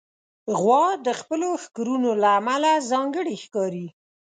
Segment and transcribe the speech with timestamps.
[0.59, 3.87] غوا د خپلو ښکرونو له امله ځانګړې ښکاري.